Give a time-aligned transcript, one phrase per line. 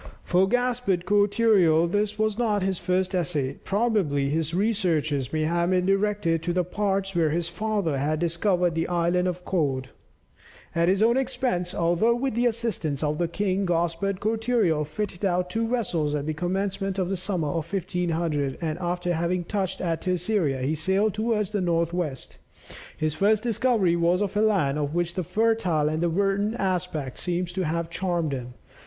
[0.23, 3.59] For Gaspard Cortereal this was not his first essay.
[3.63, 8.73] Probably, his researches may have been directed to the parts where his father had discovered
[8.73, 9.89] the Island of Cod.
[10.73, 15.51] At his own expense, although with the assistance of the king, Gaspard Cortereal fitted out
[15.51, 20.01] two vessels at the commencement of the summer of 1500, and after having touched at
[20.01, 22.39] Terceira, he sailed towards the north west.
[22.97, 27.51] His first discovery was of a land of which the fertile and verdant aspect seems
[27.53, 28.55] to have charmed him.